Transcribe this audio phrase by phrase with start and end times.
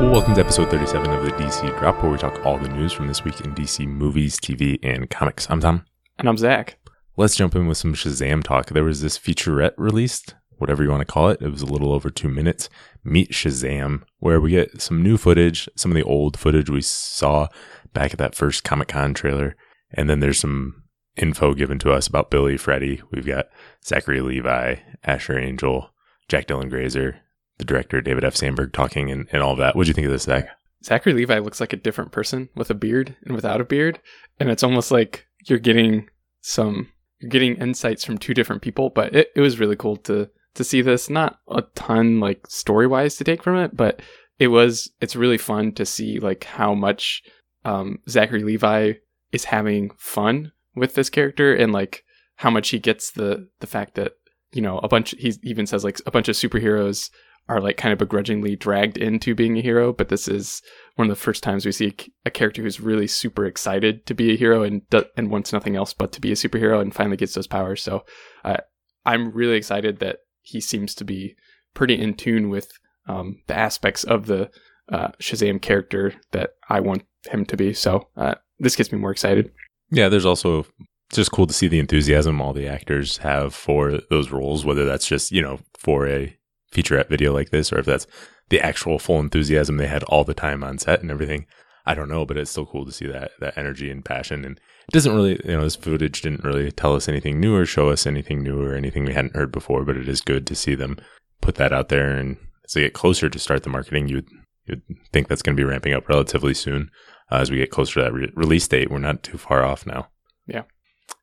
[0.00, 3.06] Welcome to episode 37 of the DC Drop, where we talk all the news from
[3.06, 5.46] this week in DC movies, TV, and comics.
[5.50, 5.84] I'm Tom.
[6.18, 6.78] And I'm Zach.
[7.18, 8.70] Let's jump in with some Shazam talk.
[8.70, 11.42] There was this featurette released, whatever you want to call it.
[11.42, 12.70] It was a little over two minutes.
[13.04, 17.48] Meet Shazam, where we get some new footage, some of the old footage we saw
[17.92, 19.54] back at that first Comic Con trailer.
[19.92, 20.82] And then there's some
[21.18, 23.02] info given to us about Billy, Freddy.
[23.12, 23.48] We've got
[23.84, 25.90] Zachary Levi, Asher Angel,
[26.26, 27.20] Jack Dylan Grazer,
[27.60, 28.34] the director David F.
[28.34, 29.76] Sandberg talking and, and all that.
[29.76, 30.48] What do you think of this, Zach?
[30.82, 34.00] Zachary Levi looks like a different person with a beard and without a beard,
[34.38, 36.08] and it's almost like you're getting
[36.40, 36.88] some
[37.20, 38.90] you're getting insights from two different people.
[38.90, 41.10] But it, it was really cool to to see this.
[41.10, 44.00] Not a ton like story wise to take from it, but
[44.38, 47.22] it was it's really fun to see like how much
[47.64, 48.94] um, Zachary Levi
[49.32, 52.04] is having fun with this character and like
[52.36, 54.12] how much he gets the the fact that
[54.52, 57.10] you know a bunch he even says like a bunch of superheroes
[57.50, 60.62] are like kind of begrudgingly dragged into being a hero, but this is
[60.94, 61.92] one of the first times we see
[62.24, 64.82] a character who's really super excited to be a hero and
[65.16, 67.82] and wants nothing else but to be a superhero and finally gets those powers.
[67.82, 68.04] So
[68.44, 68.58] uh,
[69.04, 71.34] I'm really excited that he seems to be
[71.74, 72.70] pretty in tune with
[73.08, 74.48] um, the aspects of the
[74.92, 77.74] uh, Shazam character that I want him to be.
[77.74, 79.50] So uh, this gets me more excited.
[79.90, 80.66] Yeah, there's also
[81.12, 85.08] just cool to see the enthusiasm all the actors have for those roles, whether that's
[85.08, 86.36] just, you know, for a
[86.72, 88.06] featurette video like this, or if that's
[88.48, 91.46] the actual full enthusiasm they had all the time on set and everything.
[91.86, 94.44] I don't know, but it's still cool to see that that energy and passion.
[94.44, 97.64] And it doesn't really, you know, this footage didn't really tell us anything new or
[97.64, 99.84] show us anything new or anything we hadn't heard before.
[99.84, 100.98] But it is good to see them
[101.40, 102.10] put that out there.
[102.10, 104.28] And as they get closer to start the marketing, you'd
[104.66, 104.82] you'd
[105.12, 106.90] think that's going to be ramping up relatively soon
[107.32, 108.90] uh, as we get closer to that re- release date.
[108.90, 110.08] We're not too far off now.
[110.46, 110.64] Yeah.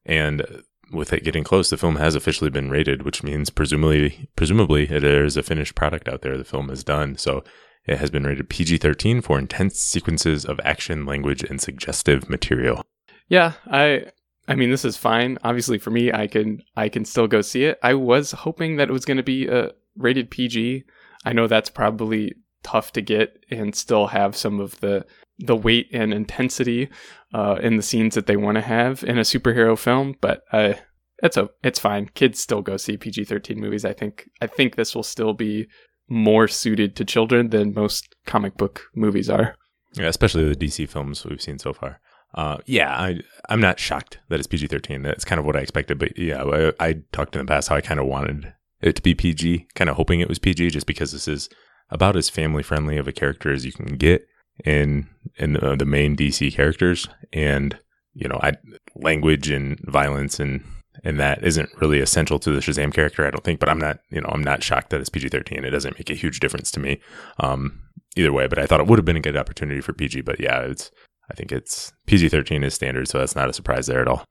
[0.05, 4.85] And with it getting close, the film has officially been rated, which means presumably, presumably
[4.85, 6.37] there's a finished product out there.
[6.37, 7.43] The film is done, so
[7.85, 12.83] it has been rated PG-13 for intense sequences of action, language, and suggestive material.
[13.29, 14.07] Yeah, I,
[14.47, 15.37] I mean, this is fine.
[15.43, 17.79] Obviously, for me, I can, I can still go see it.
[17.83, 20.83] I was hoping that it was going to be a rated PG.
[21.25, 22.33] I know that's probably
[22.63, 25.05] tough to get and still have some of the
[25.39, 26.89] the weight and intensity
[27.33, 30.15] uh, in the scenes that they want to have in a superhero film.
[30.21, 30.73] But uh,
[31.23, 32.09] it's a it's fine.
[32.13, 33.85] Kids still go see PG thirteen movies.
[33.85, 35.67] I think I think this will still be
[36.09, 39.55] more suited to children than most comic book movies are.
[39.93, 41.99] Yeah, especially the DC films we've seen so far.
[42.33, 45.01] Uh, yeah, I I'm not shocked that it's PG thirteen.
[45.01, 45.97] That's kind of what I expected.
[45.97, 49.01] But yeah, I, I talked in the past how I kind of wanted it to
[49.01, 51.49] be PG, kind of hoping it was PG, just because this is
[51.89, 54.27] about as family friendly of a character as you can get
[54.65, 57.77] in in the, the main DC characters, and
[58.13, 58.53] you know, I
[58.95, 60.63] language and violence and
[61.03, 63.59] and that isn't really essential to the Shazam character, I don't think.
[63.59, 65.63] But I'm not, you know, I'm not shocked that it's PG-13.
[65.63, 66.99] It doesn't make a huge difference to me,
[67.39, 67.79] um,
[68.15, 68.47] either way.
[68.47, 70.21] But I thought it would have been a good opportunity for PG.
[70.21, 70.91] But yeah, it's,
[71.29, 74.25] I think it's PG-13 is standard, so that's not a surprise there at all.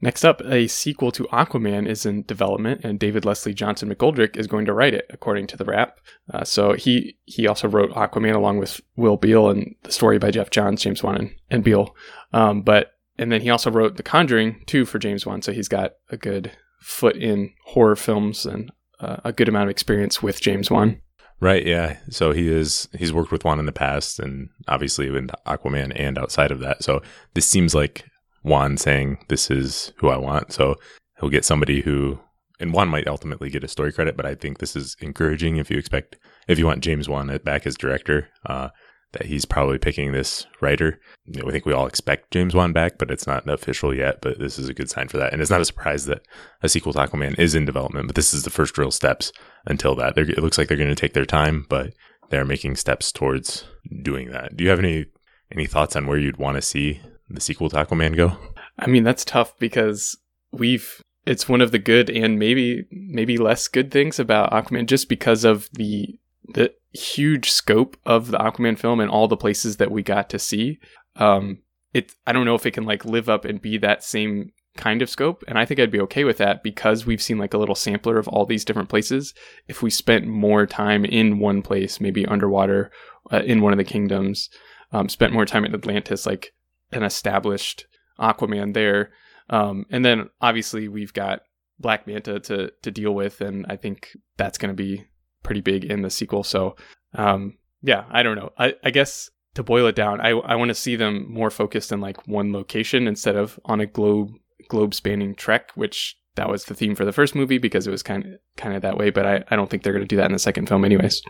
[0.00, 4.46] Next up, a sequel to Aquaman is in development, and David Leslie Johnson McGoldrick is
[4.46, 5.98] going to write it, according to the Wrap.
[6.32, 10.30] Uh, so he he also wrote Aquaman along with Will Beall and the story by
[10.30, 11.96] Geoff Johns, James Wan, and, and Beall.
[12.34, 15.68] Um, but and then he also wrote The Conjuring 2 for James Wan, so he's
[15.68, 18.70] got a good foot in horror films and
[19.00, 21.00] uh, a good amount of experience with James Wan.
[21.40, 21.98] Right, yeah.
[22.10, 26.18] So he is he's worked with Wan in the past and obviously with Aquaman and
[26.18, 26.82] outside of that.
[26.82, 27.02] So
[27.34, 28.04] this seems like
[28.46, 30.52] Wan saying this is who I want.
[30.52, 30.76] So
[31.20, 32.18] he'll get somebody who
[32.58, 35.70] and Wan might ultimately get a story credit, but I think this is encouraging if
[35.70, 36.16] you expect
[36.48, 38.28] if you want James Wan back as director.
[38.46, 38.68] Uh,
[39.12, 41.00] that he's probably picking this writer.
[41.26, 44.20] You know, I think we all expect James Wan back, but it's not official yet.
[44.20, 45.32] But this is a good sign for that.
[45.32, 46.22] And it's not a surprise that
[46.62, 49.32] a sequel to Aquaman is in development, but this is the first real steps
[49.64, 50.14] until that.
[50.14, 51.94] They're, it looks like they're going to take their time, but
[52.30, 53.64] they're making steps towards
[54.02, 54.56] doing that.
[54.56, 55.06] Do you have any
[55.52, 58.36] any thoughts on where you'd want to see the sequel to Aquaman go?
[58.78, 60.16] I mean, that's tough because
[60.52, 65.08] we've it's one of the good and maybe maybe less good things about Aquaman just
[65.08, 69.90] because of the the huge scope of the Aquaman film and all the places that
[69.90, 70.78] we got to see.
[71.16, 71.58] Um,
[71.92, 75.02] it I don't know if it can like live up and be that same kind
[75.02, 77.58] of scope, and I think I'd be okay with that because we've seen like a
[77.58, 79.34] little sampler of all these different places.
[79.66, 82.90] If we spent more time in one place, maybe underwater
[83.32, 84.48] uh, in one of the kingdoms,
[84.92, 86.52] um, spent more time in Atlantis, like
[86.92, 87.86] an established
[88.18, 89.12] Aquaman there,
[89.50, 91.42] um, and then obviously we've got
[91.78, 95.04] Black Manta to to deal with, and I think that's going to be
[95.42, 96.42] pretty big in the sequel.
[96.42, 96.76] So,
[97.14, 98.52] um, yeah, I don't know.
[98.58, 101.92] I, I guess to boil it down, I, I want to see them more focused
[101.92, 104.32] in like one location instead of on a globe
[104.68, 108.02] globe spanning trek, which that was the theme for the first movie because it was
[108.02, 109.10] kind of kind of that way.
[109.10, 111.22] But I, I don't think they're going to do that in the second film, anyways.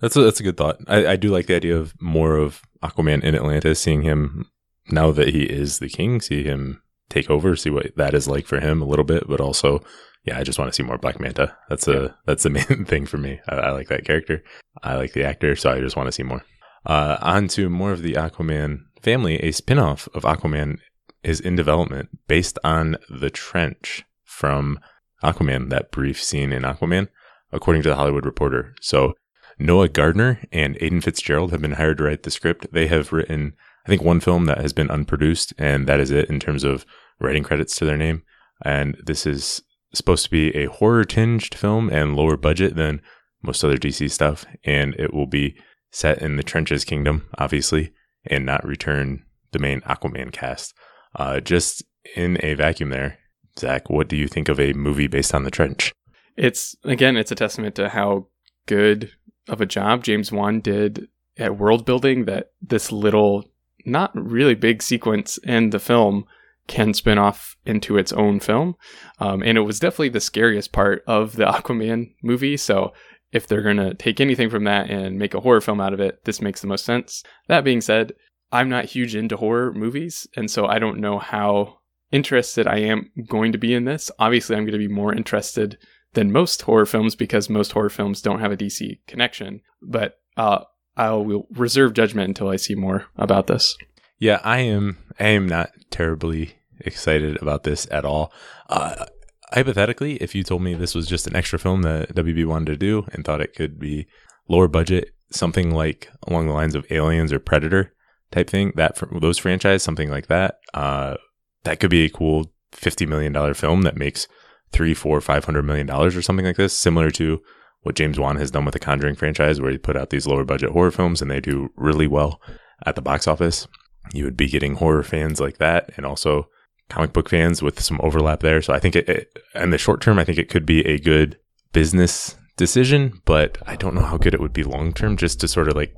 [0.00, 0.78] That's a, that's a good thought.
[0.88, 4.50] I, I do like the idea of more of Aquaman in Atlantis, seeing him
[4.90, 8.46] now that he is the king, see him take over, see what that is like
[8.46, 9.80] for him a little bit, but also,
[10.24, 11.56] yeah, I just want to see more Black Manta.
[11.68, 13.40] That's a that's the main thing for me.
[13.48, 14.42] I, I like that character.
[14.82, 16.42] I like the actor, so I just want to see more.
[16.84, 19.36] Uh, on to more of the Aquaman family.
[19.36, 20.78] A spin-off of Aquaman
[21.22, 24.80] is in development based on the trench from
[25.22, 27.08] Aquaman, that brief scene in Aquaman,
[27.52, 28.74] according to the Hollywood Reporter.
[28.80, 29.14] So
[29.58, 32.72] Noah Gardner and Aiden Fitzgerald have been hired to write the script.
[32.72, 36.28] They have written, I think, one film that has been unproduced, and that is it
[36.28, 36.86] in terms of
[37.20, 38.22] writing credits to their name.
[38.64, 39.62] And this is
[39.94, 43.02] supposed to be a horror tinged film and lower budget than
[43.42, 44.46] most other DC stuff.
[44.64, 45.56] And it will be
[45.90, 47.92] set in the Trenches Kingdom, obviously,
[48.26, 50.74] and not return the main Aquaman cast.
[51.14, 51.82] Uh, just
[52.16, 53.18] in a vacuum there,
[53.58, 55.92] Zach, what do you think of a movie based on the trench?
[56.36, 58.28] It's again, it's a testament to how
[58.66, 59.12] good
[59.48, 63.50] of a job James Wan did at world building that this little,
[63.84, 66.24] not really big sequence in the film
[66.66, 68.76] can spin off into its own film.
[69.18, 72.56] Um, and it was definitely the scariest part of the Aquaman movie.
[72.56, 72.92] So
[73.32, 76.00] if they're going to take anything from that and make a horror film out of
[76.00, 77.22] it, this makes the most sense.
[77.48, 78.12] That being said,
[78.52, 80.26] I'm not huge into horror movies.
[80.36, 81.78] And so I don't know how
[82.10, 84.10] interested I am going to be in this.
[84.18, 85.78] Obviously, I'm going to be more interested
[86.12, 89.62] than most horror films because most horror films don't have a DC connection.
[89.80, 90.64] But uh,
[90.96, 93.76] I will reserve judgment until I see more about this.
[94.18, 94.98] Yeah, I am.
[95.18, 98.32] I am not terribly excited about this at all.
[98.68, 99.06] Uh,
[99.52, 102.76] hypothetically, if you told me this was just an extra film that WB wanted to
[102.76, 104.06] do and thought it could be
[104.48, 107.92] lower budget, something like along the lines of Aliens or Predator
[108.30, 111.16] type thing, that those franchise, something like that, uh,
[111.64, 114.26] that could be a cool fifty million dollar film that makes
[114.72, 117.40] three, four, five hundred million dollars or something like this, similar to
[117.82, 120.44] what James Wan has done with the Conjuring franchise, where he put out these lower
[120.44, 122.40] budget horror films and they do really well
[122.86, 123.66] at the box office.
[124.12, 126.48] You would be getting horror fans like that, and also
[126.88, 128.60] comic book fans with some overlap there.
[128.60, 130.98] So I think it, it in the short term, I think it could be a
[130.98, 131.38] good
[131.72, 135.16] business decision, but I don't know how good it would be long term.
[135.16, 135.94] Just to sort of like,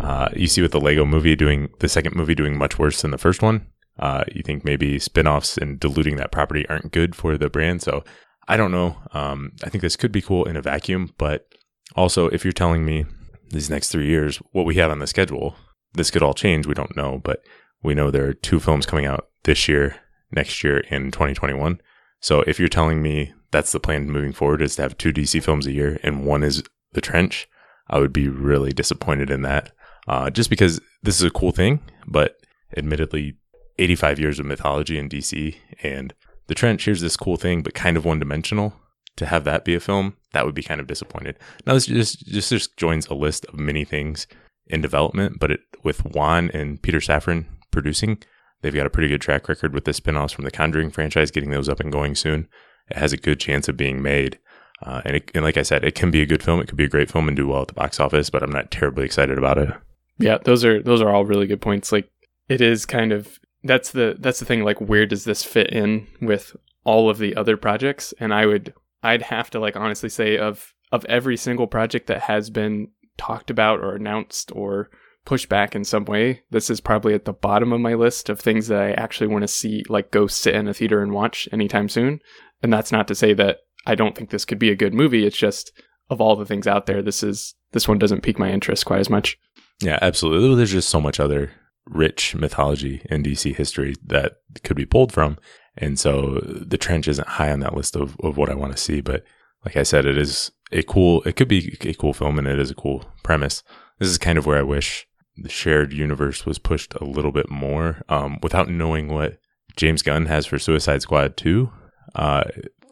[0.00, 3.10] uh, you see with the Lego movie doing the second movie doing much worse than
[3.10, 3.66] the first one.
[3.98, 7.82] Uh, you think maybe spin-offs and diluting that property aren't good for the brand.
[7.82, 8.04] So
[8.48, 8.96] I don't know.
[9.12, 11.46] Um, I think this could be cool in a vacuum, but
[11.94, 13.04] also if you're telling me
[13.50, 15.54] these next three years what we have on the schedule,
[15.92, 16.66] this could all change.
[16.66, 17.42] We don't know, but
[17.82, 19.96] we know there are two films coming out this year,
[20.32, 21.80] next year, in 2021.
[22.20, 25.42] So if you're telling me that's the plan moving forward is to have two DC
[25.42, 26.62] films a year and one is
[26.92, 27.48] The Trench,
[27.88, 29.72] I would be really disappointed in that.
[30.06, 32.36] Uh, just because this is a cool thing, but
[32.76, 33.36] admittedly,
[33.78, 36.12] 85 years of mythology in DC and
[36.48, 38.74] The Trench, here's this cool thing, but kind of one dimensional.
[39.16, 41.36] To have that be a film, that would be kind of disappointed.
[41.66, 44.28] Now, this just, just, just joins a list of many things
[44.68, 48.22] in development, but it, with Wan and Peter Safran producing,
[48.62, 51.50] they've got a pretty good track record with the spin-offs from the Conjuring franchise, getting
[51.50, 52.46] those up and going soon.
[52.88, 54.38] It has a good chance of being made.
[54.80, 56.60] Uh, and, it, and like I said, it can be a good film.
[56.60, 58.52] It could be a great film and do well at the box office, but I'm
[58.52, 59.70] not terribly excited about it.
[60.18, 61.90] Yeah, those are those are all really good points.
[61.90, 62.08] Like
[62.48, 66.06] it is kind of that's the that's the thing like where does this fit in
[66.20, 68.12] with all of the other projects?
[68.18, 72.22] And i would i'd have to like honestly say of of every single project that
[72.22, 74.90] has been talked about or announced or
[75.24, 78.40] pushed back in some way this is probably at the bottom of my list of
[78.40, 81.48] things that i actually want to see like go sit in a theater and watch
[81.52, 82.20] anytime soon.
[82.62, 85.26] And that's not to say that i don't think this could be a good movie
[85.26, 85.70] it's just
[86.10, 89.00] of all the things out there this is this one doesn't pique my interest quite
[89.00, 89.38] as much.
[89.80, 90.56] Yeah absolutely.
[90.56, 91.52] There's just so much other
[91.88, 95.38] rich mythology in DC history that could be pulled from.
[95.76, 98.82] And so the trench isn't high on that list of, of what I want to
[98.82, 99.00] see.
[99.00, 99.24] But
[99.64, 102.58] like I said, it is a cool, it could be a cool film and it
[102.58, 103.62] is a cool premise.
[103.98, 107.48] This is kind of where I wish the shared universe was pushed a little bit
[107.48, 109.38] more um, without knowing what
[109.76, 111.70] James Gunn has for Suicide Squad 2.
[112.14, 112.44] Uh,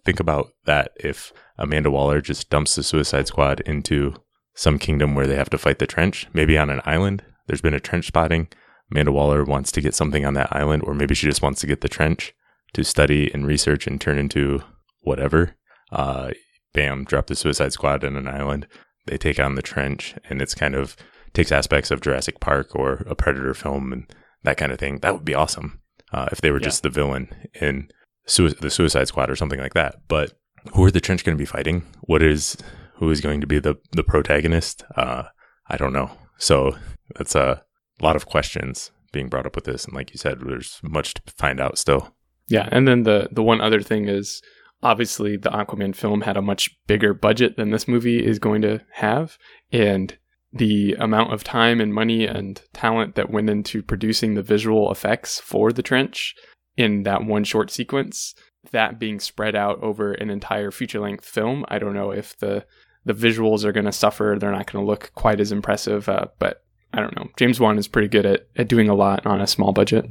[0.05, 4.15] think about that if Amanda Waller just dumps the Suicide Squad into
[4.55, 7.25] some kingdom where they have to fight the trench, maybe on an island.
[7.47, 8.49] There's been a trench spotting
[8.91, 11.67] Amanda Waller wants to get something on that island, or maybe she just wants to
[11.67, 12.35] get the trench
[12.73, 14.63] to study and research and turn into
[15.01, 15.57] whatever.
[15.91, 16.31] Uh,
[16.73, 18.67] bam, drop the Suicide Squad on an island.
[19.07, 20.97] They take on the trench, and it's kind of
[21.33, 24.13] takes aspects of Jurassic Park or a Predator film and
[24.43, 24.99] that kind of thing.
[24.99, 25.81] That would be awesome
[26.13, 26.65] uh, if they were yeah.
[26.65, 27.29] just the villain
[27.61, 27.89] in
[28.27, 29.97] Sui- the Suicide Squad or something like that.
[30.09, 30.33] But
[30.75, 31.83] who are the trench going to be fighting?
[32.03, 32.57] What is
[32.97, 34.85] who is going to be the the protagonist?
[34.97, 35.25] Uh,
[35.69, 36.11] I don't know.
[36.39, 36.77] So
[37.17, 37.63] that's a
[38.01, 39.85] a lot of questions being brought up with this.
[39.85, 42.15] And like you said, there's much to find out still.
[42.49, 42.69] Yeah.
[42.71, 44.43] And then the, the one other thing is
[44.83, 48.81] obviously the Aquaman film had a much bigger budget than this movie is going to
[48.93, 49.39] have.
[49.73, 50.17] And
[50.53, 55.41] the amount of time and money and talent that went into producing the visual effects
[55.41, 56.35] for the trench
[56.77, 58.35] in that one short sequence,
[58.71, 62.65] that being spread out over an entire feature length film, I don't know if the
[63.05, 64.37] the visuals are going to suffer.
[64.39, 67.29] They're not going to look quite as impressive, uh, but I don't know.
[67.37, 70.07] James Wan is pretty good at, at doing a lot on a small budget.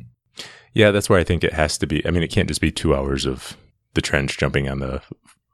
[0.74, 2.06] Yeah, that's where I think it has to be.
[2.06, 3.58] I mean, it can't just be two hours of
[3.94, 5.02] the trench jumping on the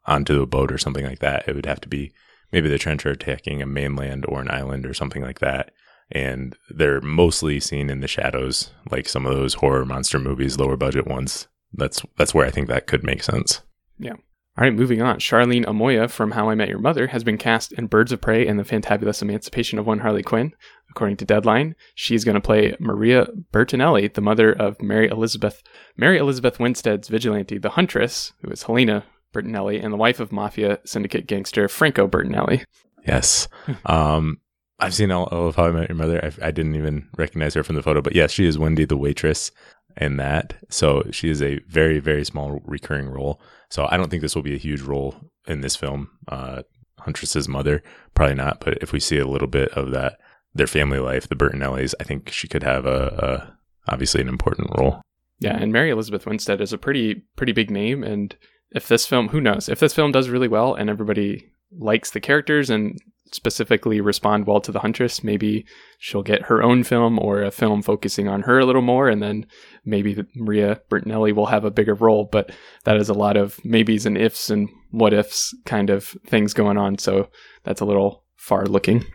[0.06, 1.48] onto a boat or something like that.
[1.48, 2.12] It would have to be
[2.52, 5.72] maybe the trench are attacking a mainland or an island or something like that.
[6.12, 10.76] And they're mostly seen in the shadows, like some of those horror monster movies, lower
[10.76, 11.48] budget ones.
[11.74, 13.62] That's that's where I think that could make sense.
[13.98, 14.16] Yeah.
[14.58, 15.20] All right, moving on.
[15.20, 18.46] Charlene Amoia from How I Met Your Mother has been cast in Birds of Prey
[18.46, 20.52] and the Fantabulous Emancipation of One Harley Quinn.
[20.90, 25.64] According to Deadline, she's going to play Maria Bertinelli, the mother of Mary Elizabeth
[25.96, 30.80] Mary Elizabeth Winstead's vigilante, the Huntress, who is Helena Bertinelli, and the wife of mafia
[30.84, 32.66] syndicate gangster Franco Bertinelli.
[33.08, 33.48] Yes.
[33.86, 34.42] um,
[34.82, 36.20] I've seen all, all, of How I Met Your Mother.
[36.24, 38.98] I, I, didn't even recognize her from the photo, but yes, she is Wendy, the
[38.98, 39.52] waitress,
[39.98, 40.56] in that.
[40.70, 43.42] So she is a very, very small recurring role.
[43.70, 45.16] So I don't think this will be a huge role
[45.48, 46.10] in this film.
[46.28, 46.64] Uh,
[47.00, 47.82] Huntress's mother,
[48.14, 48.60] probably not.
[48.60, 50.20] But if we see a little bit of that,
[50.54, 53.58] their family life, the Bertinellis, I think she could have a,
[53.88, 55.02] a obviously an important role.
[55.40, 58.36] Yeah, and Mary Elizabeth Winstead is a pretty pretty big name, and
[58.72, 62.20] if this film, who knows, if this film does really well and everybody likes the
[62.20, 62.98] characters and
[63.32, 65.66] specifically respond well to the Huntress, maybe
[65.98, 69.22] she'll get her own film or a film focusing on her a little more, and
[69.22, 69.46] then
[69.86, 72.28] maybe Maria Bertinelli will have a bigger role.
[72.32, 72.52] But
[72.84, 76.78] that is a lot of maybes and ifs and what ifs kind of things going
[76.78, 76.98] on.
[76.98, 77.30] So
[77.64, 79.06] that's a little far looking.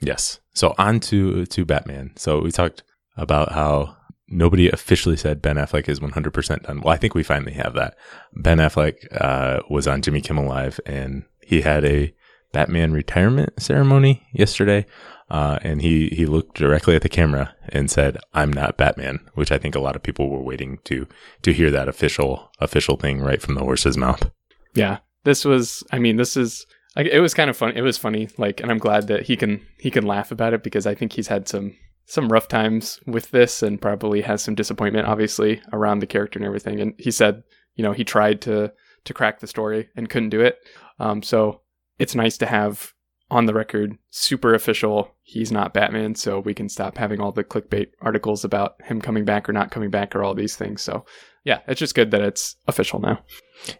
[0.00, 0.40] Yes.
[0.54, 2.12] So on to to Batman.
[2.16, 2.82] So we talked
[3.16, 3.96] about how
[4.28, 6.80] nobody officially said Ben Affleck is 100% done.
[6.80, 7.96] Well, I think we finally have that.
[8.34, 12.14] Ben Affleck uh, was on Jimmy Kimmel Live and he had a
[12.52, 14.86] Batman retirement ceremony yesterday.
[15.30, 19.52] Uh, and he, he looked directly at the camera and said, I'm not Batman, which
[19.52, 21.06] I think a lot of people were waiting to,
[21.42, 24.30] to hear that official, official thing right from the horse's mouth.
[24.74, 24.98] Yeah.
[25.24, 26.64] This was, I mean, this is,
[26.96, 27.76] it was kind of fun.
[27.76, 28.30] It was funny.
[28.38, 31.12] Like, and I'm glad that he can, he can laugh about it because I think
[31.12, 31.76] he's had some,
[32.06, 36.46] some rough times with this and probably has some disappointment, obviously, around the character and
[36.46, 36.80] everything.
[36.80, 37.42] And he said,
[37.74, 38.72] you know, he tried to,
[39.04, 40.56] to crack the story and couldn't do it.
[40.98, 41.60] Um, so
[41.98, 42.92] it's nice to have
[43.30, 45.14] on the record, super official.
[45.22, 49.24] He's not Batman, so we can stop having all the clickbait articles about him coming
[49.24, 50.80] back or not coming back or all these things.
[50.80, 51.04] So,
[51.44, 53.20] yeah, it's just good that it's official now.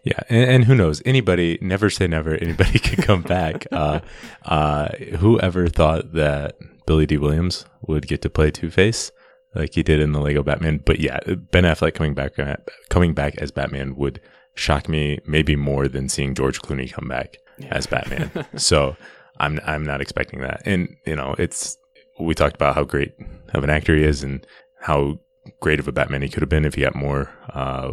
[0.03, 1.01] Yeah, and, and who knows?
[1.03, 2.35] Anybody, never say never.
[2.35, 3.65] Anybody could come back.
[3.79, 4.01] Uh,
[4.45, 9.11] uh, whoever thought that Billy Dee Williams would get to play Two Face
[9.55, 10.81] like he did in the Lego Batman?
[10.85, 11.19] But yeah,
[11.51, 12.57] Ben Affleck coming back, uh,
[12.89, 14.19] coming back as Batman would
[14.59, 17.67] shock me maybe more than seeing George Clooney come back yeah.
[17.71, 18.29] as Batman.
[18.57, 18.95] so
[19.39, 20.61] I'm I'm not expecting that.
[20.65, 21.77] And you know, it's
[22.19, 23.13] we talked about how great
[23.53, 24.45] of an actor he is and
[24.81, 25.19] how
[25.61, 27.91] great of a Batman he could have been if he had more uh,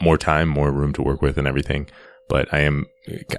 [0.00, 1.88] more time, more room to work with, and everything.
[2.28, 2.86] But I am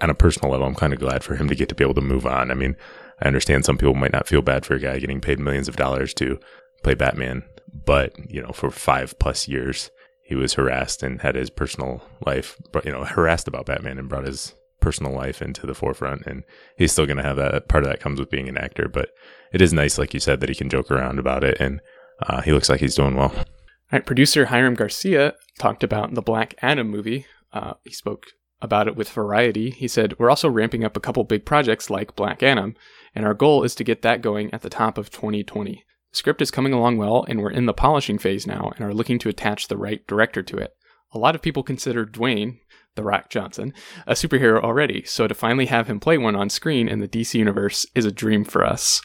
[0.01, 1.93] on a personal level, I'm kind of glad for him to get to be able
[1.95, 2.49] to move on.
[2.49, 2.75] I mean,
[3.21, 5.75] I understand some people might not feel bad for a guy getting paid millions of
[5.75, 6.39] dollars to
[6.81, 7.43] play Batman,
[7.85, 9.91] but you know, for five plus years,
[10.29, 12.55] he was harassed and had his personal life,
[12.85, 16.27] you know, harassed about Batman and brought his personal life into the forefront.
[16.27, 16.43] And
[16.77, 19.09] he's still going to have that part of that comes with being an actor but
[19.51, 21.57] it is nice like you said that he can joke around about it.
[21.59, 21.81] And
[22.21, 23.33] uh, he looks like he's doing well.
[23.35, 23.45] All
[23.91, 27.25] right producer hiram garcia talked about the black adam movie.
[27.51, 28.27] Uh, he spoke
[28.61, 29.71] about it with variety.
[29.71, 32.75] He said we're also ramping up a couple big projects like black adam
[33.15, 36.41] and our goal is to get that going at the top of 2020 the script
[36.41, 39.29] is coming along well and we're in the polishing phase now and are looking to
[39.29, 40.71] attach the right director to it
[41.13, 42.59] a lot of people consider dwayne
[42.95, 43.73] the Rock Johnson,
[44.07, 47.33] a superhero already, so to finally have him play one on screen in the DC
[47.35, 49.01] universe is a dream for us.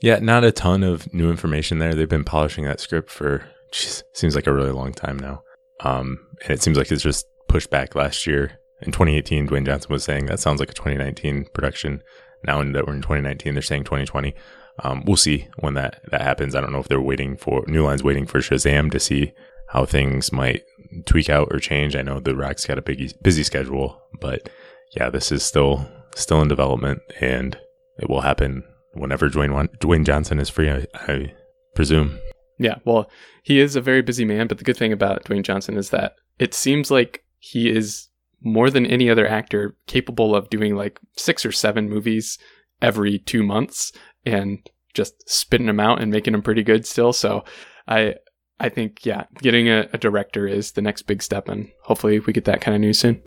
[0.00, 1.94] Yeah, not a ton of new information there.
[1.94, 5.42] They've been polishing that script for geez, seems like a really long time now.
[5.80, 8.58] Um, and it seems like it's just pushed back last year.
[8.80, 12.02] In 2018, Dwayne Johnson was saying that sounds like a 2019 production.
[12.44, 14.34] Now that we're in 2019, they're saying 2020.
[14.80, 16.54] Um, we'll see when that, that happens.
[16.54, 19.32] I don't know if they're waiting for New Line's waiting for Shazam to see
[19.70, 20.62] how things might
[21.04, 21.96] tweak out or change.
[21.96, 24.48] I know the Rock's got a big busy schedule, but
[24.96, 27.56] yeah, this is still still in development, and
[27.98, 30.70] it will happen whenever Dwayne Dwayne Johnson is free.
[30.70, 31.32] I, I
[31.74, 32.18] presume.
[32.58, 33.10] Yeah, well,
[33.42, 36.14] he is a very busy man, but the good thing about Dwayne Johnson is that
[36.38, 38.08] it seems like he is
[38.40, 42.38] more than any other actor capable of doing like six or seven movies
[42.80, 43.92] every two months
[44.24, 47.12] and just spitting them out and making them pretty good still.
[47.12, 47.44] So
[47.86, 48.14] I
[48.60, 52.32] I think, yeah, getting a, a, director is the next big step, and hopefully we
[52.32, 53.22] get that kind of news soon.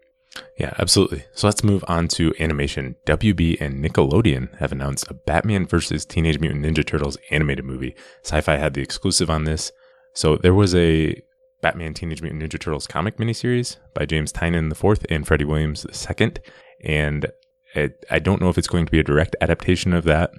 [0.58, 1.24] Yeah, absolutely.
[1.34, 2.96] So let's move on to animation.
[3.08, 7.96] WB and Nickelodeon have announced a Batman versus Teenage Mutant Ninja Turtles animated movie.
[8.24, 9.72] Syfy had the exclusive on this.
[10.14, 11.22] So there was a
[11.62, 16.34] Batman Teenage Mutant Ninja Turtles comic miniseries by James Tynion IV and Freddie Williams II.
[16.84, 17.28] And
[17.76, 20.32] it, I don't know if it's going to be a direct adaptation of that,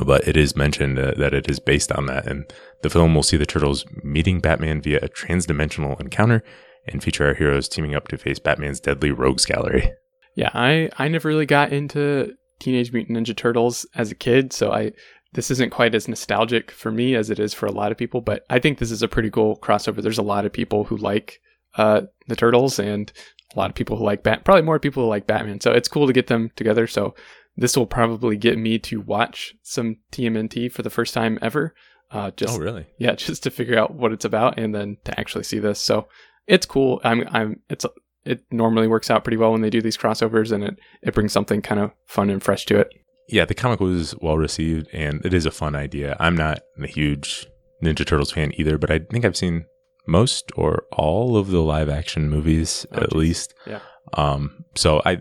[0.00, 2.26] but it is mentioned uh, that it is based on that.
[2.26, 2.50] And
[2.82, 6.42] the film will see the Turtles meeting Batman via a transdimensional encounter
[6.86, 9.92] and feature our heroes teaming up to face Batman's deadly rogues gallery.
[10.34, 14.72] Yeah, I I never really got into Teenage Mutant Ninja Turtles as a kid, so
[14.72, 14.92] I
[15.34, 18.20] this isn't quite as nostalgic for me as it is for a lot of people,
[18.20, 20.02] but I think this is a pretty cool crossover.
[20.02, 21.40] There's a lot of people who like
[21.76, 23.10] uh, the Turtles and
[23.54, 25.60] a lot of people who like Bat, probably more people who like Batman.
[25.60, 26.86] So it's cool to get them together.
[26.86, 27.14] So
[27.56, 31.74] this will probably get me to watch some TMNT for the first time ever.
[32.10, 32.86] Uh, just oh, really?
[32.98, 35.80] Yeah, just to figure out what it's about and then to actually see this.
[35.80, 36.08] So
[36.46, 37.00] it's cool.
[37.04, 37.86] I'm, I'm, it's,
[38.24, 41.32] it normally works out pretty well when they do these crossovers and it, it brings
[41.32, 42.88] something kind of fun and fresh to it.
[43.28, 46.16] Yeah, the comic was well received and it is a fun idea.
[46.20, 47.46] I'm not a huge
[47.82, 49.64] Ninja Turtles fan either, but I think I've seen
[50.06, 53.18] most or all of the live action movies oh, at geez.
[53.18, 53.54] least.
[53.66, 53.80] Yeah.
[54.14, 55.20] Um, so I,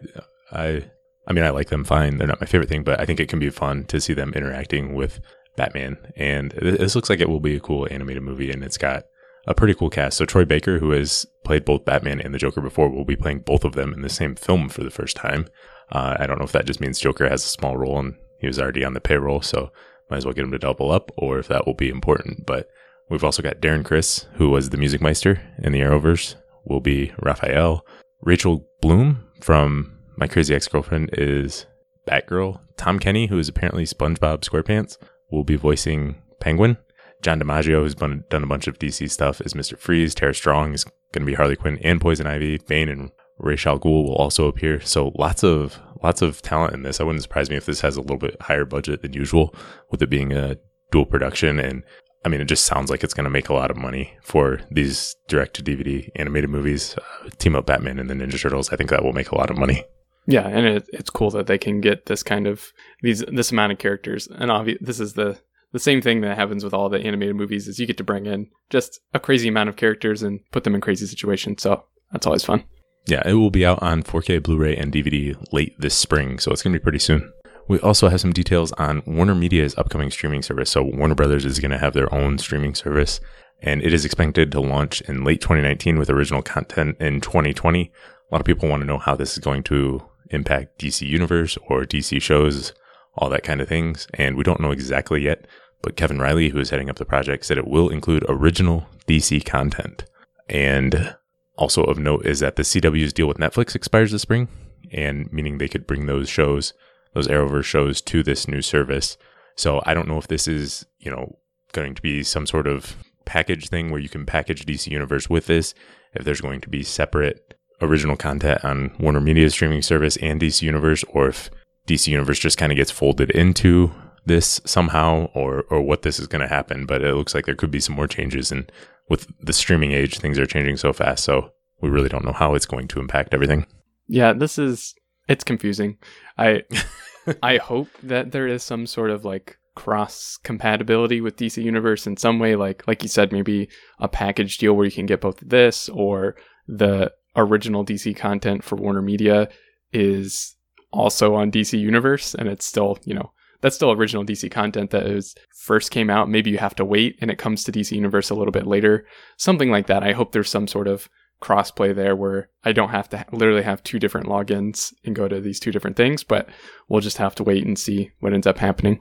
[0.51, 0.85] I,
[1.27, 2.17] I mean, I like them fine.
[2.17, 4.33] They're not my favorite thing, but I think it can be fun to see them
[4.33, 5.19] interacting with
[5.55, 5.97] Batman.
[6.15, 9.05] And this looks like it will be a cool animated movie, and it's got
[9.47, 10.17] a pretty cool cast.
[10.17, 13.39] So Troy Baker, who has played both Batman and the Joker before, will be playing
[13.39, 15.47] both of them in the same film for the first time.
[15.91, 18.47] Uh, I don't know if that just means Joker has a small role and he
[18.47, 19.71] was already on the payroll, so
[20.09, 22.45] might as well get him to double up, or if that will be important.
[22.45, 22.69] But
[23.09, 26.35] we've also got Darren Criss, who was the Music Meister in the Arrowverse,
[26.65, 27.85] will be Raphael.
[28.21, 31.65] Rachel Bloom from My Crazy Ex Girlfriend is
[32.07, 32.59] Batgirl.
[32.77, 34.99] Tom Kenny, who is apparently SpongeBob SquarePants,
[35.31, 36.77] will be voicing Penguin.
[37.23, 39.79] John DiMaggio, who's done a bunch of DC stuff, is Mr.
[39.79, 40.13] Freeze.
[40.13, 42.59] Tara Strong is going to be Harley Quinn and Poison Ivy.
[42.59, 43.09] Bane and
[43.39, 44.79] Ra's al Ghul will also appear.
[44.81, 47.01] So lots of lots of talent in this.
[47.01, 49.55] I wouldn't surprise me if this has a little bit higher budget than usual,
[49.89, 50.55] with it being a
[50.91, 51.59] dual production.
[51.59, 51.81] And
[52.23, 54.61] I mean, it just sounds like it's going to make a lot of money for
[54.69, 56.96] these direct to DVD animated movies.
[56.96, 58.72] Uh, Team Up Batman and the Ninja Turtles.
[58.72, 59.83] I think that will make a lot of money.
[60.27, 63.72] Yeah, and it, it's cool that they can get this kind of these this amount
[63.72, 64.27] of characters.
[64.27, 65.40] And obvi- this is the
[65.72, 68.25] the same thing that happens with all the animated movies is you get to bring
[68.25, 71.62] in just a crazy amount of characters and put them in crazy situations.
[71.62, 72.64] So that's always fun.
[73.07, 76.62] Yeah, it will be out on 4K Blu-ray and DVD late this spring, so it's
[76.62, 77.31] going to be pretty soon.
[77.68, 80.70] We also have some details on Warner Media's upcoming streaming service.
[80.70, 83.20] So Warner Brothers is going to have their own streaming service,
[83.62, 87.92] and it is expected to launch in late 2019 with original content in 2020.
[88.29, 91.57] A lot of people want to know how this is going to impact DC Universe
[91.67, 92.74] or DC shows,
[93.15, 95.46] all that kind of things, and we don't know exactly yet.
[95.81, 99.44] But Kevin Reilly, who is heading up the project, said it will include original DC
[99.46, 100.05] content.
[100.48, 101.15] And
[101.57, 104.48] also of note is that the CW's deal with Netflix expires this spring,
[104.91, 106.74] and meaning they could bring those shows,
[107.13, 109.17] those Arrowverse shows, to this new service.
[109.55, 111.37] So I don't know if this is, you know,
[111.74, 115.48] going to be some sort of package thing where you can package DC Universe with
[115.48, 115.74] this,
[116.13, 120.61] if there's going to be separate original content on Warner Media streaming service and DC
[120.61, 121.50] Universe, or if
[121.87, 123.91] DC Universe just kind of gets folded into
[124.25, 127.55] this somehow or or what this is going to happen but it looks like there
[127.55, 128.72] could be some more changes and
[129.09, 132.53] with the streaming age things are changing so fast so we really don't know how
[132.53, 133.65] it's going to impact everything.
[134.07, 134.94] Yeah this is
[135.27, 135.98] it's confusing.
[136.37, 136.63] I
[137.44, 142.17] i hope that there is some sort of like cross compatibility with DC Universe in
[142.17, 145.39] some way like like you said maybe a package deal where you can get both
[145.39, 146.35] this or
[146.67, 149.50] the original DC content for Warner Media
[149.94, 150.55] is
[150.91, 155.05] also on DC Universe and it's still, you know, that's still original DC content that
[155.05, 156.29] is first came out.
[156.29, 159.05] Maybe you have to wait and it comes to DC Universe a little bit later.
[159.37, 160.03] Something like that.
[160.03, 161.07] I hope there's some sort of
[161.41, 165.39] crossplay there where I don't have to literally have two different logins and go to
[165.41, 166.50] these two different things, but
[166.87, 169.00] we'll just have to wait and see what ends up happening.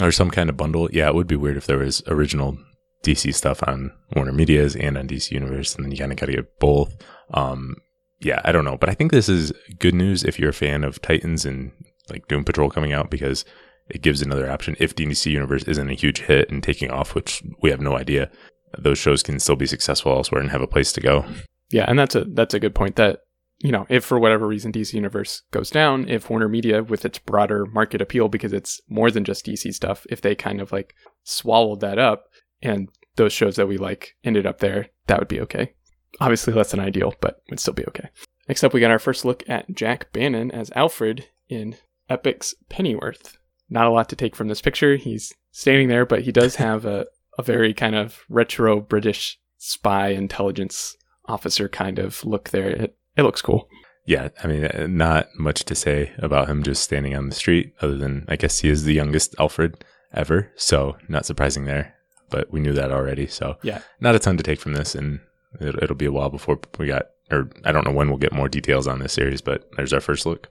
[0.00, 0.88] Or some kind of bundle.
[0.92, 2.58] Yeah, it would be weird if there was original
[3.06, 6.26] DC stuff on Warner Media's and on DC Universe, and then you kind of got
[6.26, 6.96] to get both.
[7.32, 7.76] Um,
[8.20, 10.84] yeah, I don't know, but I think this is good news if you're a fan
[10.84, 11.72] of Titans and
[12.10, 13.44] like Doom Patrol coming out because
[13.88, 17.42] it gives another option if DC Universe isn't a huge hit and taking off, which
[17.62, 18.30] we have no idea.
[18.78, 21.24] Those shows can still be successful elsewhere and have a place to go.
[21.70, 22.96] Yeah, and that's a that's a good point.
[22.96, 23.20] That
[23.58, 27.18] you know, if for whatever reason DC Universe goes down, if Warner Media, with its
[27.18, 30.94] broader market appeal, because it's more than just DC stuff, if they kind of like
[31.24, 32.24] swallowed that up
[32.62, 35.72] and those shows that we like ended up there, that would be okay.
[36.20, 38.08] Obviously, less than ideal, but would still be okay.
[38.48, 41.76] Next up, we got our first look at Jack Bannon as Alfred in
[42.08, 43.36] Epix Pennyworth
[43.68, 44.96] not a lot to take from this picture.
[44.96, 47.06] He's standing there, but he does have a,
[47.38, 52.68] a very kind of retro British spy intelligence officer kind of look there.
[52.68, 53.68] It, it looks cool.
[54.06, 57.74] yeah, I mean, uh, not much to say about him just standing on the street,
[57.80, 60.52] other than I guess he is the youngest Alfred ever.
[60.56, 61.94] So not surprising there,
[62.30, 63.26] but we knew that already.
[63.26, 63.80] So Yeah.
[64.00, 65.20] not a ton to take from this, and
[65.60, 68.32] it, it'll be a while before we got, or I don't know when we'll get
[68.32, 70.48] more details on this series, but there's our first look.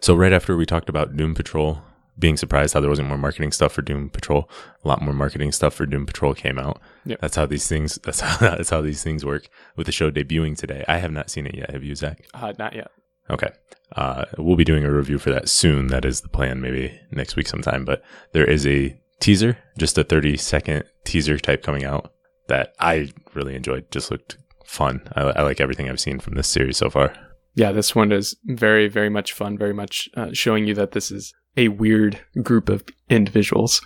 [0.00, 1.82] So right after we talked about Doom Patrol,
[2.16, 4.48] being surprised how there wasn't more marketing stuff for Doom Patrol,
[4.84, 6.80] a lot more marketing stuff for Doom Patrol came out.
[7.06, 7.20] Yep.
[7.20, 7.98] That's how these things.
[8.04, 9.48] That's how that's how these things work.
[9.76, 11.70] With the show debuting today, I have not seen it yet.
[11.70, 12.24] Have you, Zach?
[12.32, 12.92] Uh, not yet.
[13.30, 13.50] Okay.
[13.96, 15.88] Uh, we'll be doing a review for that soon.
[15.88, 17.84] That is the plan, maybe next week sometime.
[17.84, 22.12] But there is a teaser, just a 30 second teaser type coming out
[22.48, 23.90] that I really enjoyed.
[23.90, 25.00] Just looked fun.
[25.16, 27.14] I, I like everything I've seen from this series so far.
[27.54, 29.56] Yeah, this one is very, very much fun.
[29.56, 33.80] Very much uh, showing you that this is a weird group of individuals.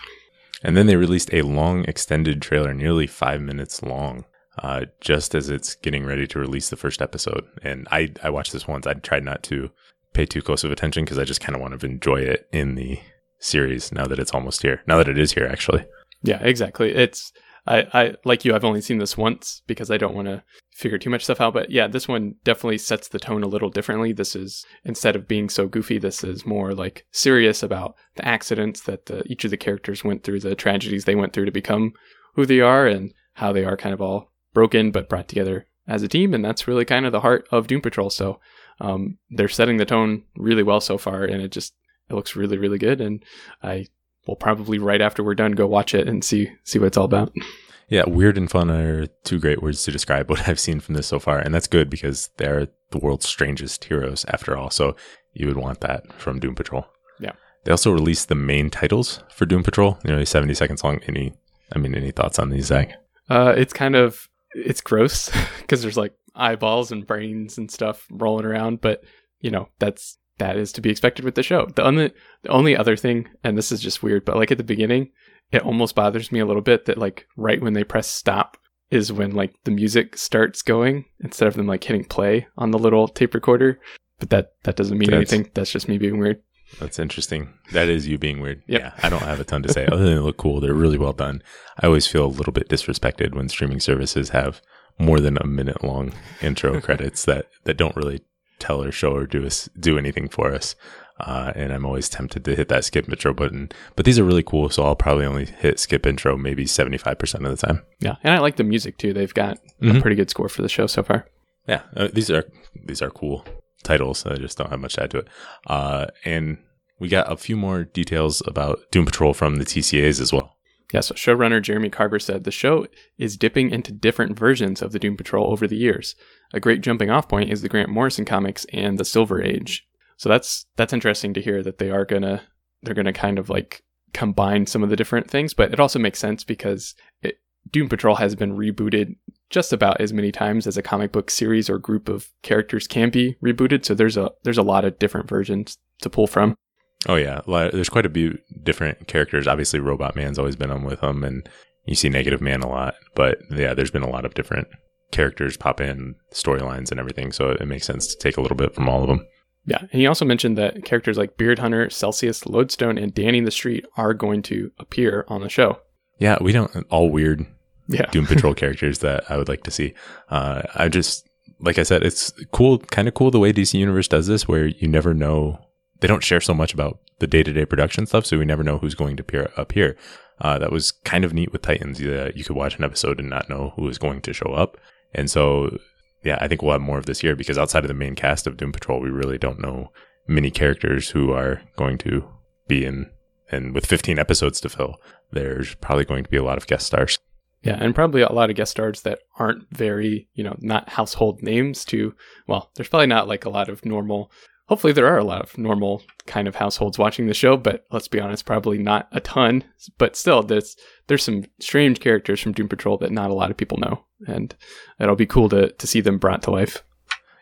[0.65, 4.25] And then they released a long extended trailer, nearly five minutes long,
[4.59, 7.45] uh, just as it's getting ready to release the first episode.
[7.63, 8.89] And I, I watched this once.
[8.89, 9.71] I tried not to
[10.15, 12.75] pay too close of attention because I just kind of want to enjoy it in
[12.75, 12.99] the
[13.41, 14.83] series now that it's almost here.
[14.87, 15.85] Now that it is here, actually.
[16.23, 16.95] Yeah, exactly.
[16.95, 17.33] It's
[17.69, 18.55] I, I like you.
[18.55, 21.53] I've only seen this once because I don't want to figure too much stuff out.
[21.53, 24.13] But yeah, this one definitely sets the tone a little differently.
[24.13, 28.81] This is instead of being so goofy, this is more like serious about the accidents
[28.83, 31.93] that the, each of the characters went through, the tragedies they went through to become
[32.35, 36.03] who they are, and how they are kind of all broken but brought together as
[36.03, 36.33] a team.
[36.33, 38.09] And that's really kind of the heart of Doom Patrol.
[38.09, 38.41] So
[38.81, 41.75] um, they're setting the tone really well so far, and it just
[42.09, 43.01] it looks really really good.
[43.01, 43.25] And
[43.63, 43.87] I
[44.27, 47.05] will probably right after we're done go watch it and see see what it's all
[47.05, 47.33] about.
[47.91, 51.07] Yeah, weird and fun are two great words to describe what I've seen from this
[51.07, 51.39] so far.
[51.39, 54.71] And that's good because they're the world's strangest heroes after all.
[54.71, 54.95] So
[55.33, 56.87] you would want that from Doom Patrol.
[57.19, 57.33] Yeah.
[57.65, 61.01] They also released the main titles for Doom Patrol, nearly 70 seconds long.
[61.07, 61.33] Any,
[61.75, 62.93] I mean, any thoughts on these, Zach?
[63.31, 68.47] Uh, it's kind of it's gross because there's like eyeballs and brains and stuff rolling
[68.47, 69.03] around, but
[69.41, 71.67] you know that's that is to be expected with the show.
[71.75, 74.65] The only the only other thing, and this is just weird, but like at the
[74.65, 75.11] beginning,
[75.53, 78.57] it almost bothers me a little bit that like right when they press stop
[78.91, 82.79] is when like the music starts going instead of them like hitting play on the
[82.79, 83.79] little tape recorder.
[84.19, 85.51] But that that doesn't mean That's- anything.
[85.55, 86.43] That's just me being weird.
[86.81, 87.55] That's interesting.
[87.73, 88.63] That is you being weird.
[88.67, 88.81] Yep.
[88.81, 90.61] Yeah, I don't have a ton to say other than they look cool.
[90.61, 91.43] They're really well done.
[91.83, 94.61] I always feel a little bit disrespected when streaming services have
[94.99, 98.21] more than a minute long intro credits that that don't really
[98.59, 100.75] tell or show or do us do anything for us.
[101.21, 103.71] Uh, and I'm always tempted to hit that skip intro button.
[103.97, 107.59] But these are really cool, so I'll probably only hit skip intro maybe 75% of
[107.59, 107.83] the time.
[107.99, 109.13] Yeah, and I like the music too.
[109.13, 110.01] They've got a Mhm.
[110.01, 111.27] pretty good score for the show so far.
[111.67, 112.45] Yeah, uh, these are
[112.87, 113.45] these are cool
[113.83, 114.25] titles.
[114.27, 115.29] I just don't have much to add to it.
[115.67, 116.59] Uh, and
[117.01, 120.48] we got a few more details about Doom Patrol from the TCAs as well.
[120.93, 122.87] Yeah, so showrunner Jeremy Carver said the show
[123.19, 126.15] is dipping into different versions of the Doom Patrol over the years.
[126.55, 129.87] A great jumping off point is the Grant Morrison comics and the Silver Age.
[130.17, 132.43] So that's that's interesting to hear that they are gonna
[132.83, 133.83] they're gonna kind of like
[134.15, 137.37] combine some of the different things, but it also makes sense because it,
[137.71, 139.17] Doom Patrol has been rebooted
[139.51, 143.11] just about as many times as a comic book series or group of characters can
[143.11, 143.85] be rebooted.
[143.85, 146.57] So there's a there's a lot of different versions to pull from.
[147.07, 149.47] Oh yeah, there's quite a few different characters.
[149.47, 151.49] Obviously, Robot Man's always been on with them, and
[151.87, 152.95] you see Negative Man a lot.
[153.15, 154.69] But yeah, there's been a lot of different
[155.13, 157.33] characters pop in, storylines, and everything.
[157.33, 159.27] So it makes sense to take a little bit from all of them.
[159.65, 163.51] Yeah, and he also mentioned that characters like Beard Hunter, Celsius, Lodestone, and Danny the
[163.51, 165.81] Street are going to appear on the show.
[166.19, 167.47] Yeah, we don't all weird
[167.87, 169.95] Yeah, Doom Patrol characters that I would like to see.
[170.31, 171.29] Uh, I just,
[171.61, 174.67] like I said, it's cool, kind of cool the way DC Universe does this, where
[174.67, 175.61] you never know.
[176.01, 178.63] They don't share so much about the day to day production stuff, so we never
[178.63, 179.51] know who's going to appear.
[179.57, 179.97] appear.
[180.41, 182.01] Uh, that was kind of neat with Titans.
[182.01, 184.77] Uh, you could watch an episode and not know who was going to show up.
[185.13, 185.79] And so,
[186.25, 188.47] yeah, I think we'll have more of this year because outside of the main cast
[188.47, 189.91] of Doom Patrol, we really don't know
[190.29, 192.29] many characters who are going to
[192.69, 193.11] be in.
[193.51, 195.01] And with 15 episodes to fill,
[195.33, 197.19] there's probably going to be a lot of guest stars.
[197.63, 201.43] yeah, and probably a lot of guest stars that aren't very, you know, not household
[201.43, 201.85] names.
[201.87, 202.15] To
[202.47, 204.31] well, there's probably not like a lot of normal.
[204.69, 208.09] Hopefully, there are a lot of normal kind of households watching the show, but let's
[208.09, 209.65] be honest, probably not a ton.
[209.97, 210.77] But still, there's
[211.07, 214.55] there's some strange characters from Doom Patrol that not a lot of people know, and
[215.01, 216.83] it'll be cool to to see them brought to life.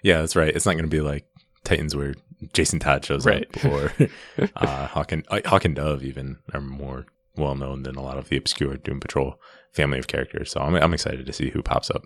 [0.02, 0.54] Yeah, that's right.
[0.54, 1.26] It's not going to be like
[1.64, 2.14] Titans where
[2.52, 3.46] Jason Todd shows Right.
[3.56, 3.92] up or
[4.56, 8.18] uh, Hawk, and, uh, Hawk and Dove even are more well known than a lot
[8.18, 9.40] of the obscure Doom Patrol
[9.72, 10.52] family of characters.
[10.52, 12.04] So I'm, I'm excited to see who pops up.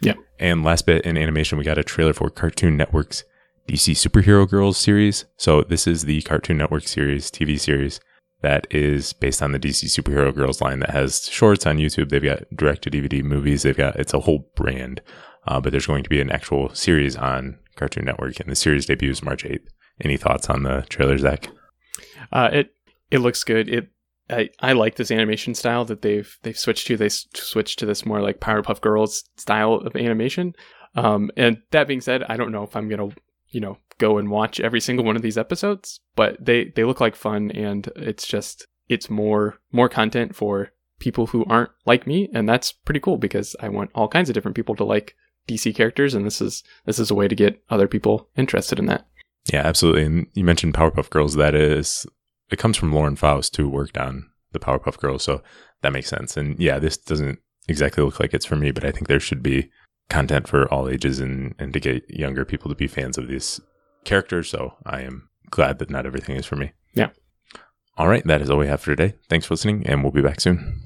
[0.00, 0.14] Yeah.
[0.40, 3.22] And last bit in animation, we got a trailer for Cartoon Network's
[3.68, 5.24] DC Superhero Girls series.
[5.36, 8.00] So this is the Cartoon Network series, TV series
[8.42, 12.10] that is based on the DC Superhero Girls line that has shorts on YouTube.
[12.10, 13.62] They've got direct to DVD movies.
[13.62, 15.00] They've got, it's a whole brand.
[15.46, 18.86] uh, but there's going to be an actual series on Cartoon Network, and the series
[18.86, 19.66] debuts March 8th.
[20.00, 21.48] Any thoughts on the trailer, Zach?
[22.32, 22.70] Uh, it
[23.10, 23.68] it looks good.
[23.68, 23.88] It
[24.28, 26.96] I, I like this animation style that they've they've switched to.
[26.96, 30.54] They switched to this more like Powerpuff Girls style of animation.
[30.96, 33.08] Um, and that being said, I don't know if I'm gonna
[33.56, 37.00] you know go and watch every single one of these episodes, but they they look
[37.00, 42.28] like fun, and it's just it's more more content for people who aren't like me,
[42.34, 45.16] and that's pretty cool because I want all kinds of different people to like
[45.48, 48.84] DC characters, and this is this is a way to get other people interested in
[48.86, 49.06] that.
[49.50, 50.04] Yeah, absolutely.
[50.04, 51.36] And you mentioned Powerpuff Girls.
[51.36, 52.04] That is,
[52.50, 55.22] it comes from Lauren Faust, who worked on the Powerpuff Girls.
[55.22, 55.40] So
[55.82, 56.36] that makes sense.
[56.36, 57.38] And yeah, this doesn't
[57.68, 59.70] exactly look like it's for me, but I think there should be
[60.08, 63.60] content for all ages and, and to get younger people to be fans of these
[64.04, 64.48] characters.
[64.48, 66.72] So I am glad that not everything is for me.
[66.94, 67.10] Yeah.
[67.98, 68.26] All right.
[68.26, 69.16] That is all we have for today.
[69.28, 70.82] Thanks for listening, and we'll be back soon.